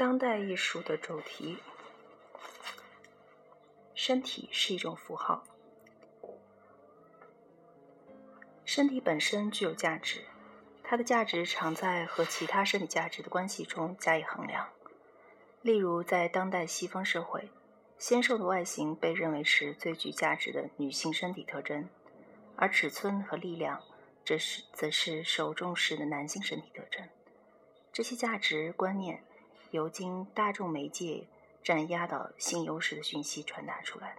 [0.00, 1.58] 当代艺术的主题，
[3.94, 5.44] 身体是一种符号。
[8.64, 10.24] 身体本身具有价值，
[10.82, 14.70] 它的价值常在和其他身体价值的关系中加以衡量。
[15.60, 17.50] 例如，在当代西方社会，
[17.98, 21.86] 纤瘦的外形被认为是最具价值的女性身体特征，
[22.56, 23.82] 而尺寸和力量，
[24.24, 27.06] 这是则是受重视的男性身体特征。
[27.92, 29.22] 这些价值观念
[29.70, 31.26] 由经大众媒介
[31.62, 34.16] 占压倒性优势的讯息传达出来，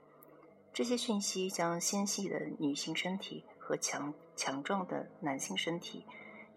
[0.73, 3.43] 这些讯息将纤细的女性身体。
[3.63, 6.03] 和强强壮的男性身体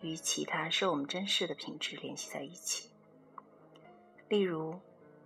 [0.00, 2.90] 与其他受我们珍视的品质联系在一起。
[4.28, 4.80] 例如，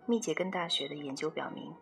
[0.05, 1.75] 密歇根大学的研究表明，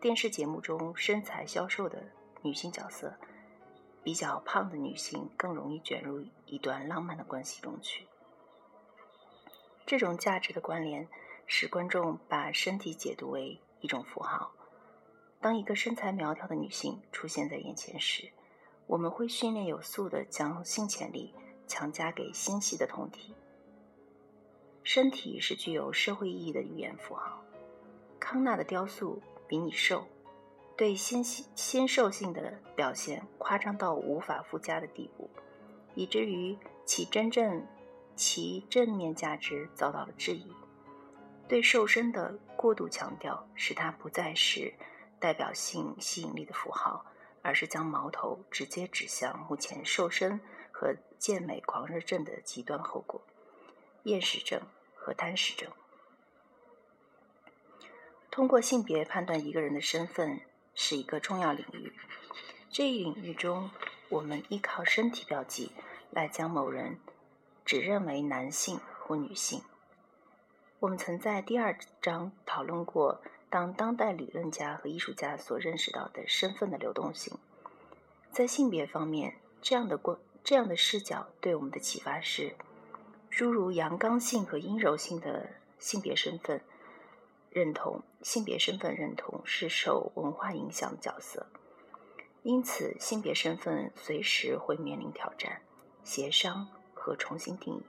[0.00, 2.04] 电视节目中身材消瘦的
[2.40, 3.12] 女性角色，
[4.02, 8.06] 比较胖的女性更容易卷入一段浪漫的关系中去。
[9.86, 11.06] 这种价值的关联
[11.46, 14.52] 使观众把身体解读为一种符号。
[15.40, 18.30] 当一个身材苗条的女性出现在眼前时，
[18.86, 21.34] 我们会训练有素的将性潜力
[21.66, 23.34] 强加给纤细的酮体。
[24.82, 27.42] 身体是具有社会意义的语言符号。
[28.18, 30.06] 康纳的雕塑比你瘦，
[30.78, 35.28] 对纤细纤瘦性的表现夸张到无法附加的地步，
[35.94, 37.66] 以至于其真正
[38.16, 40.52] 其正面价值遭到了质疑。
[41.48, 44.74] 对瘦身的过度强调，使它不再是
[45.18, 47.06] 代表性吸引力的符号。
[47.46, 50.40] 而是将矛头直接指向目前瘦身
[50.72, 53.20] 和健美狂热症的极端后果——
[54.04, 54.58] 厌食症
[54.94, 55.70] 和贪食症。
[58.30, 60.40] 通过性别判断一个人的身份
[60.74, 61.92] 是一个重要领域。
[62.70, 63.70] 这一领域中，
[64.08, 65.70] 我们依靠身体标记
[66.10, 66.98] 来将某人
[67.64, 69.62] 只认为男性或女性。
[70.80, 73.20] 我们曾在第二章讨论过。
[73.50, 77.38] 当当代理论家和艺术家所认识到的身份的流动性，
[78.32, 82.56] 在性别方面，这样的过这样的视角对我们的启发是：
[83.30, 86.62] 诸如阳刚性和阴柔性的性别身份
[87.48, 91.46] 认同，性别身份认同是受文化影响的角色，
[92.42, 95.62] 因此性别身份随时会面临挑战、
[96.02, 96.68] 协商
[97.04, 97.82] 和重新定义。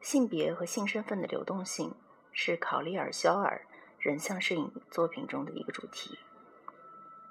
[0.00, 1.92] 性别和性身份的流动性
[2.30, 3.66] 是考利尔·肖尔。
[3.98, 6.18] 人像摄影作品中的一个主题。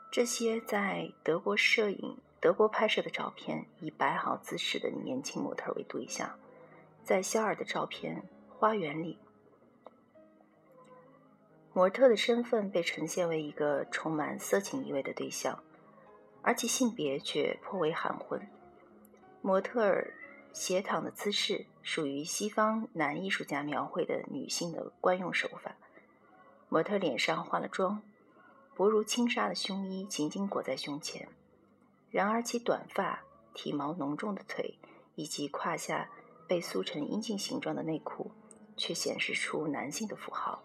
[0.10, 6.40] 这些在德国摄影、德国拍摄的照片，以摆好姿势的年轻模特为对象。
[7.04, 8.24] 在肖尔的照片
[8.54, 9.20] 《花园》里，
[11.74, 15.62] 模特的身份被呈现为一个充满色情意味的对象，
[16.42, 18.48] 而其性别却颇为含混。
[19.42, 20.14] 模特儿
[20.54, 25.76] 斜躺的姿势属于西方男艺术家描绘的女性的惯用手法。
[26.70, 28.02] 模特脸上化了妆，
[28.76, 31.28] 薄如轻纱的胸衣紧紧裹在胸前，
[32.10, 33.24] 然而其短发、
[33.54, 34.78] 体毛浓重的腿
[35.16, 36.10] 以及胯下
[36.48, 38.32] 被塑成阴茎形状的内裤，
[38.78, 40.64] 却显示出男性的符号。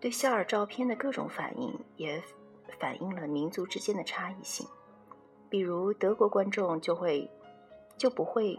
[0.00, 2.22] 对肖尔照片的各种反应也
[2.78, 4.66] 反映了民族之间的差异性，
[5.48, 7.30] 比如德国观众就会
[8.02, 8.58] 就不会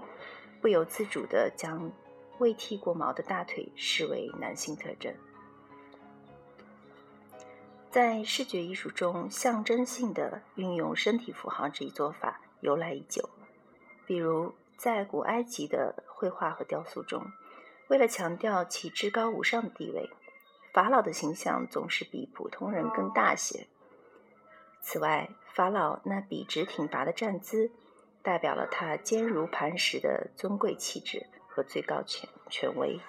[0.61, 1.91] 不由自主地将
[2.37, 5.13] 未剃过毛的大腿视为男性特征。
[7.91, 13.29] 在视觉艺术中，象征性的运用身体符号这一做法由来已久。
[14.05, 17.21] 比如，在古埃及的绘画和雕塑中，
[17.89, 20.09] 为了强调其至高无上的地位，
[20.71, 23.67] 法老的形象总是比普通人更大些。
[24.79, 27.71] 此外，法老那笔直挺拔的站姿，
[28.23, 32.99] 代表了他坚如磐石的尊贵气质和最高权权威。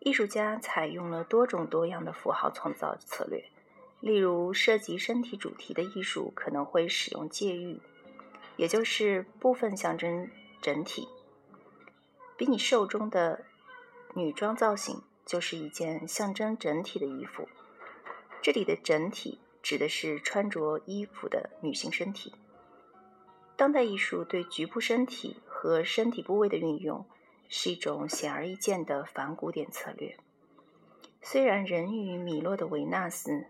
[0.00, 3.44] 艺术家采用了多种多样的符号创造策略，
[4.00, 7.80] 例如涉及身体主题的艺术可能会使用借喻，
[8.56, 10.30] 也就是部分象征
[10.60, 11.08] 整体。
[12.36, 13.44] 比你瘦中的
[14.14, 17.48] 女装造型就是一件象征整体的衣服，
[18.42, 22.32] 这里的整体指的是穿着衣服的女性身体。
[23.56, 27.06] 当代艺术对局部身体和身体部位的运用。
[27.48, 30.16] 是一种显而易见的反古典策略。
[31.22, 33.46] 虽然人与米洛的维纳斯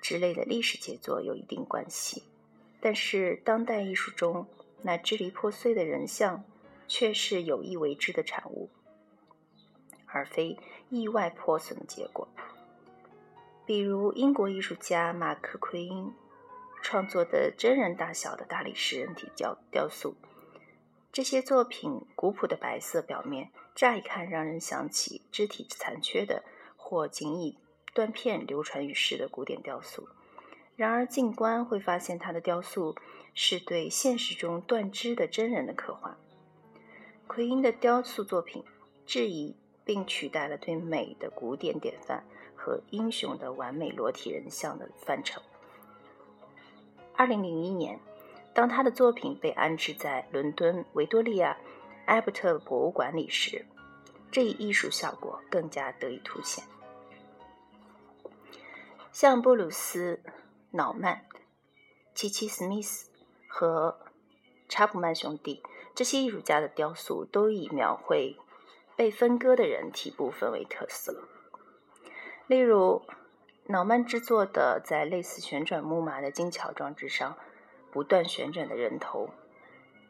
[0.00, 2.22] 之类的历史杰作有一定关系，
[2.80, 4.46] 但是当代艺术中
[4.80, 6.44] 那支离破碎的人像
[6.88, 8.70] 却是有意为之的产物，
[10.06, 10.58] 而非
[10.88, 12.26] 意外破损的结果。
[13.66, 16.14] 比如英国艺术家马克·奎因
[16.82, 20.14] 创作的真人大小的大理石人体雕雕塑。
[21.12, 26.44] 这些作品古朴的白色表面，乍一看让人想起肢体残缺的
[26.76, 27.58] 或仅以
[27.92, 30.08] 断片流传于世的古典雕塑。
[30.76, 32.94] 然而近观会发现，他的雕塑
[33.34, 36.16] 是对现实中断肢的真人的刻画。
[37.26, 38.62] 奎因的雕塑作品
[39.06, 42.24] 质疑并取代了对美的古典典范
[42.66, 45.40] 和英雄的完美裸体人像的范畴。
[47.14, 48.00] 二零零一年。
[48.52, 51.58] 当他的作品被安置在伦敦维多利亚
[52.06, 53.66] 埃伯特博物馆里时，
[54.32, 56.64] 这一艺术效果更加得以凸显。
[59.12, 60.22] 像布鲁斯·
[60.70, 61.26] 瑙曼、
[62.14, 63.10] 奇奇·史密斯
[63.46, 63.98] 和
[64.70, 65.62] 查普曼兄弟
[65.94, 68.38] 这些艺术家的雕塑，都以描绘
[68.96, 71.28] 被分割的人体部分为特色。
[72.46, 73.02] 例如，
[73.66, 77.36] 瑙曼制作的在类似旋转木马的精巧装置上。
[77.92, 79.30] 不断旋转的人头，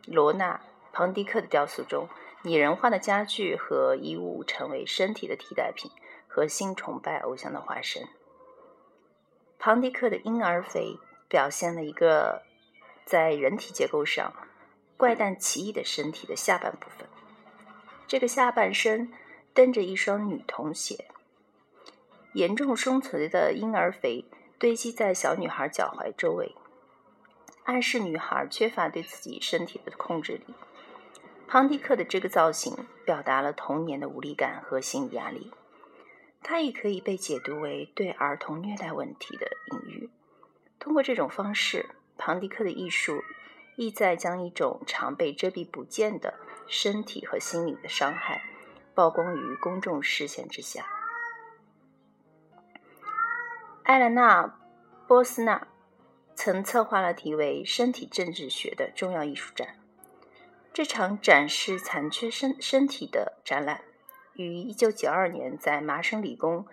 [0.07, 0.57] 罗纳·
[0.93, 2.09] 庞迪克的雕塑中，
[2.43, 5.89] 拟人化的家具和衣物成为身体的替代品
[6.27, 8.09] 和新崇拜偶像的化身。
[9.61, 10.99] 庞迪克的婴儿肥
[11.29, 12.43] 表现了一个
[13.05, 14.33] 在人体结构上
[14.97, 17.07] 怪诞奇异的身体的下半部分，
[18.09, 19.13] 这个下半身
[19.55, 21.05] 蹬着一双女童鞋，
[22.37, 24.27] 严重生存的婴儿肥
[24.59, 26.55] 堆积在小女孩脚踝周围。
[27.65, 30.55] 暗示女孩缺乏对自己身体的控制力。
[31.49, 35.51] 庞迪克的这个造型表达了童年的无力感和心理压力，
[36.43, 40.11] 它也可以被解读为对儿童虐待问题的隐喻。
[40.79, 41.89] 通过这种方式，
[42.19, 43.25] 庞迪克的艺术
[43.77, 46.35] 意在将一种常被遮蔽不见的
[46.67, 48.43] 身体和心理的伤害
[48.95, 50.87] 曝光于公众视线之下。
[53.87, 54.43] 艾莲娜·
[55.07, 55.69] 波斯纳。
[56.35, 59.77] 曾策划了题为“身体政治学”的重要艺术展。
[60.73, 63.83] 这场展示残缺身身体的展览，
[64.35, 66.67] 于1992年在麻省理工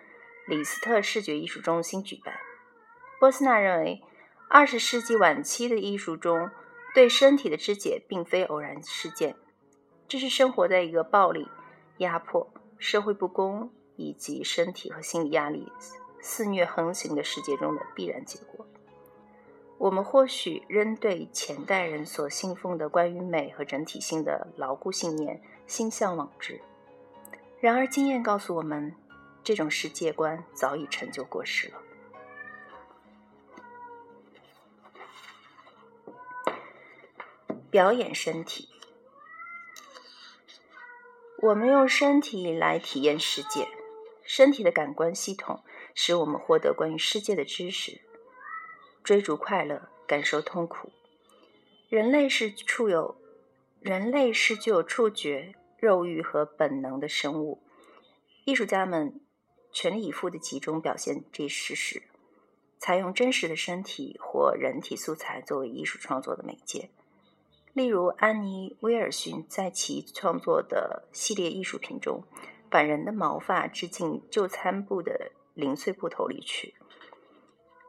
[0.48, 2.34] 李斯特视觉艺术中心举办。
[3.20, 4.02] 波斯纳认为
[4.50, 6.50] ，20世纪晚期的艺术中
[6.92, 9.36] 对身体的肢解并非偶然事件，
[10.08, 11.48] 这是生活在一个暴力、
[11.98, 15.70] 压迫、社会不公以及身体和心理压力
[16.26, 18.66] 肆虐横行的世界中的必然结果。
[19.76, 26.62] 我们或许仍对前代人所信奉的关于美和整体性的牢固信念心向往之，
[27.60, 28.96] 然而经验告诉我们，
[29.42, 31.82] 这种世界观早已陈旧过时了。
[37.70, 38.70] 表演身体，
[41.42, 43.68] 我们用身体来体验世界，
[44.22, 45.62] 身体的感官系统
[45.94, 48.00] 使我们获得关于世界的知识。
[49.02, 50.90] 追逐快乐，感受痛苦。
[51.88, 53.16] 人类是触有，
[53.80, 57.62] 人类是具有触觉、肉欲和本能的生物。
[58.44, 59.20] 艺术家们
[59.72, 62.02] 全力以赴地集中表现这一事实，
[62.78, 66.90] 采用真实的身体或人体素材作为艺术创作的媒介。
[67.72, 72.22] 例如，安妮·威尔逊在其创作的系列艺术品中，
[72.70, 76.74] 把人的毛发织进就餐布的零碎布头里去。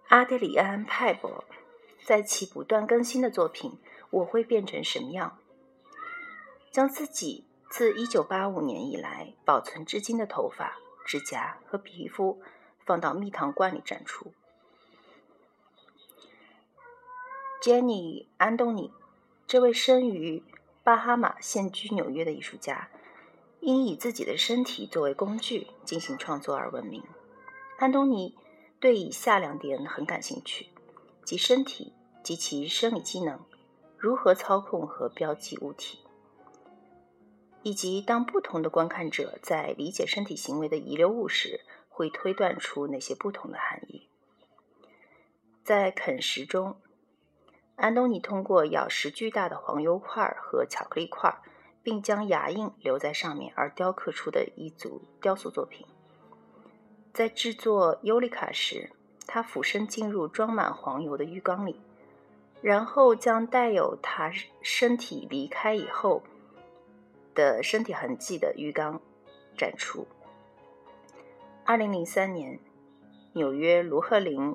[0.07, 1.43] 阿德里安·派博
[2.03, 3.72] 在其不断更新的作品
[4.12, 5.39] 《我会变成什么样》，
[6.72, 12.41] 将自己自1985年以来保存至今的头发、指甲和皮肤
[12.86, 14.31] 放到蜜糖罐里展出。
[17.63, 18.93] Jenny 安东尼，
[19.48, 20.43] 这位生于
[20.84, 22.89] 巴哈马、现居纽约的艺术家，
[23.60, 27.03] 因以自己的身体作为工具进行创作而闻名。
[27.77, 28.38] 安东尼。
[28.77, 30.67] 对以下两点很感兴趣，
[31.24, 33.39] 即身体及其生理机能，
[33.98, 36.00] 如何操控和标记物体，
[37.63, 44.08] 以及当不同的观看者在理解身体行为的遗留物时，会推断出哪些不同的含义。
[45.63, 46.75] 在啃食中，
[47.77, 51.41] 安东尼通过咬食巨大的黄油块和巧克力块，
[51.82, 55.88] 并将牙印留在上面而雕刻出的一组雕塑作品。
[57.15, 58.91] 在制作尤里卡时，
[59.25, 61.79] 他俯身进入装满黄油的浴缸里，
[62.62, 64.29] 然后将带有他
[64.62, 66.24] 身体离开以后
[67.34, 69.00] 的身体痕迹的浴缸
[69.55, 70.05] 展出。
[71.63, 72.60] 二零零三年，
[73.31, 74.53] 纽约卢赫林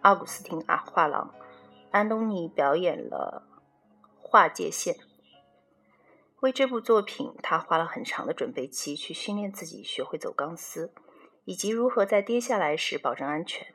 [0.00, 1.34] 奥古斯汀啊画廊，
[1.90, 3.42] 安东尼表演了
[4.18, 4.96] 画界线。
[6.40, 10.90] 为这部作品，他花了很长的准备期去训练自己，学会走钢丝。
[11.48, 13.68] 以及如何在跌下来时保证安全。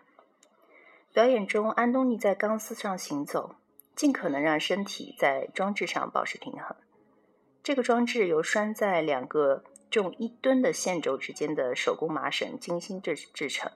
[1.12, 3.56] 表演中，安东尼在钢丝上行走，
[3.96, 6.78] 尽可能让身体在装置上保持平衡。
[7.64, 13.72] 这个装置由拴在两个重一吨的线轴之间的手工麻绳精心制制成。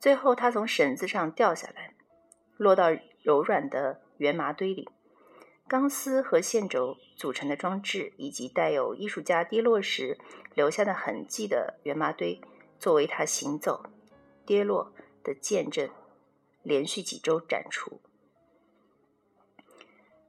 [0.00, 1.94] 最后，它从绳子上掉下来，
[2.56, 2.90] 落到
[3.22, 4.88] 柔软的圆麻堆里。
[5.68, 10.18] 钢丝和线轴组成的装置，以及带有艺术家跌落时
[10.54, 12.40] 留下的痕迹的圆麻堆，
[12.78, 13.84] 作为他行走、
[14.44, 14.92] 跌落
[15.24, 15.90] 的见证，
[16.62, 18.00] 连续几周展出。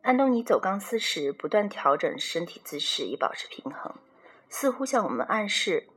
[0.02, 3.96] 安东尼走钢丝时，不断调整身体姿势以保持平衡，
[4.50, 5.90] 似乎向我们暗示：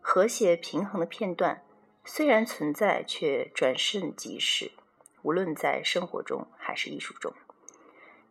[0.00, 1.64] 和谐平衡的片段
[2.04, 4.70] 虽然存在，却转瞬即逝，
[5.22, 7.34] 无论在生活中还是艺术中。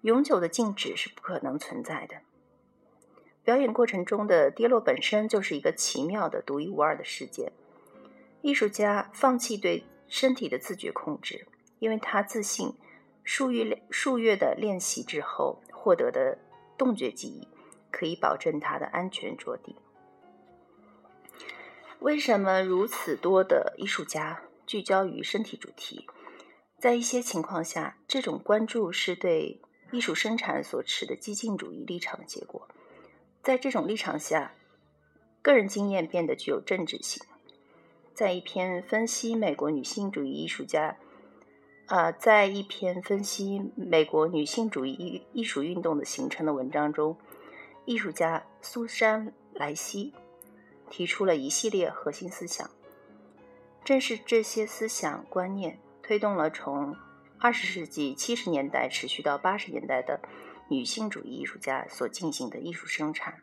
[0.01, 2.21] 永久的静止是不可能存在的。
[3.47, 7.53] 表演过程中的跌落本身就是一个奇妙的、独一无二的事件。
[8.41, 11.47] 艺术家放弃对身体的自觉控制，
[11.79, 12.73] 因为他自信
[13.23, 16.37] 数月数月的练习之后获得的
[16.77, 17.47] 动觉记忆
[17.89, 19.77] 可以保证他的安全着地。
[21.99, 26.05] 为什么如此多的艺术家聚焦于身体主题？
[26.77, 29.61] 在一些情况下，这种关注是对。
[29.93, 32.67] 艺术生产所持的激进主义立场的结果，
[33.47, 34.51] 在这种立场下，
[35.41, 37.23] 个人经验变得具有政治性。
[38.13, 40.97] 在一篇分析美国女性主义艺术家，
[41.85, 47.15] 呃，在一篇分析美国女性主义艺艺术运动的形成的文章中，
[47.85, 50.13] 艺术家苏珊·莱西
[50.89, 52.69] 提出了一系列核心思想。
[53.81, 56.97] 正是这些思想观念推动了从。
[57.39, 60.19] 二十世纪七十年代持续到八十年代的
[60.69, 63.41] 女性主义艺术家所进行的艺术生产，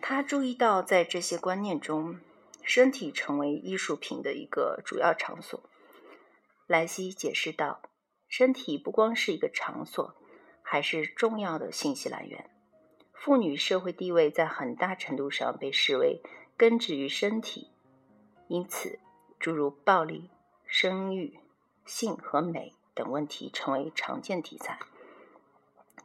[0.00, 2.20] 他注意到，在这些观念中，
[2.62, 5.62] 身体成为艺术品的一个主要场所。
[6.66, 7.82] 莱西解释道
[8.28, 10.14] ：“身体不光是一个场所，
[10.62, 12.50] 还是重要的信息来源。
[13.12, 16.20] 妇女社会地位在很大程度上被视为
[16.56, 17.70] 根植于身体，
[18.48, 18.98] 因此，
[19.38, 20.30] 诸如暴力、
[20.66, 21.38] 生育。”
[21.86, 24.76] 性和美等问题成为常见题材。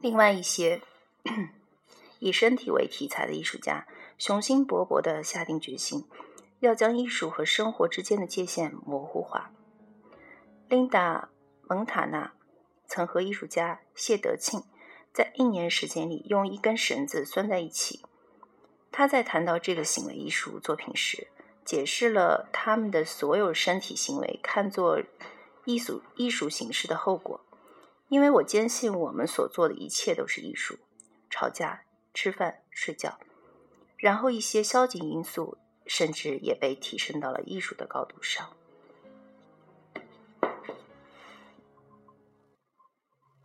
[0.00, 0.80] 另外一些
[2.18, 3.86] 以身体为题材的艺术家，
[4.18, 6.08] 雄心勃勃地下定决心，
[6.60, 9.52] 要将艺术和生活之间的界限模糊化。
[10.68, 11.28] 琳达·
[11.68, 12.32] 蒙塔纳
[12.86, 14.62] 曾和艺术家谢德庆
[15.12, 18.04] 在一年时间里用一根绳子拴在一起。
[18.90, 21.28] 他在谈到这个行为艺术作品时，
[21.64, 25.00] 解释了他们的所有身体行为看作。
[25.64, 27.40] 艺术艺术形式的后果，
[28.12, 30.76] 因为我坚信我们所做的一切都是艺术，
[31.30, 33.18] 吵架、吃饭、睡觉，
[33.96, 38.54] 然后一些消极因素甚至也被提升到了艺术的高度上。